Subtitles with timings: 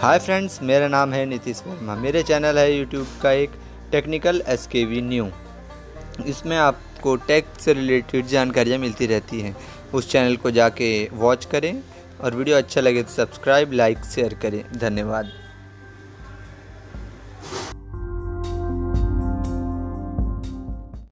[0.00, 3.50] Hi friends मेरा नाम है नीतीश वर्मा। मेरे चैनल है यूट्यूब का एक
[3.92, 5.28] technical S K V new
[6.26, 9.56] इसमें आपको टेक से रिलेटेड जानकारियाँ मिलती रहती हैं।
[9.94, 11.72] उस चैनल को जाके वॉच करें
[12.20, 15.32] और वीडियो अच्छा लगे तो सब्सक्राइब लाइक शेयर करें। धन्यवाद।